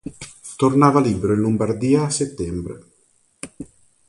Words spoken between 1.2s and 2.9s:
in Lombardia a settembre.